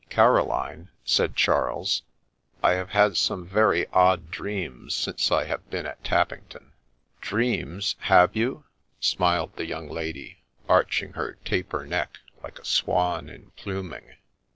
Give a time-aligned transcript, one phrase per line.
[0.09, 2.01] 'Caroline,' said Charles,'
[2.63, 6.71] I have had some very odd dreams since I have been at Tappington.''
[7.29, 8.65] Dreams, have you?'
[8.99, 14.15] smiled the young lady, arching her taper neck like a swan in pluming.